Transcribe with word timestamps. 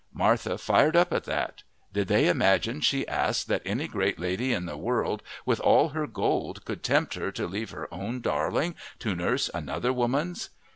Martha 0.15 0.57
fired 0.57 0.95
up 0.95 1.13
at 1.13 1.25
that. 1.25 1.61
Did 1.93 2.07
they 2.07 2.27
imagine, 2.27 2.81
she 2.81 3.07
asked, 3.07 3.47
that 3.49 3.61
any 3.65 3.87
great 3.87 4.17
lady 4.17 4.51
in 4.51 4.65
the 4.65 4.75
world 4.75 5.21
with 5.45 5.59
all 5.59 5.89
her 5.89 6.07
gold 6.07 6.65
could 6.65 6.81
tempt 6.81 7.13
her 7.13 7.31
to 7.33 7.45
leave 7.45 7.69
her 7.69 7.87
own 7.93 8.19
darling 8.19 8.73
to 8.97 9.13
nurse 9.13 9.51
another 9.53 9.93
woman's? 9.93 10.49